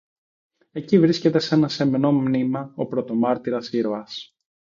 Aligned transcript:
Εκεί 0.71 0.99
βρίσκεται, 0.99 1.39
σ' 1.39 1.51
ένα 1.51 1.67
σεμνό 1.69 2.11
μνήμα, 2.11 2.71
ο 2.75 2.85
πρωτομάρτυρας 2.85 3.71
ήρωας 3.71 4.35